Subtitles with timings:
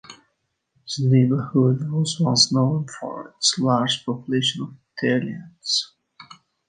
[0.97, 5.93] The neighborhood was once known for its large population of Italians.